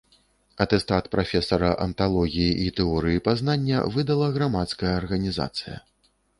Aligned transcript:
Атэстат 0.63 1.09
прафесара 1.15 1.69
анталогіі 1.85 2.57
і 2.65 2.73
тэорыі 2.81 3.23
пазнання 3.29 3.85
выдала 3.99 4.33
грамадская 4.41 4.93
арганізацыя. 4.99 5.77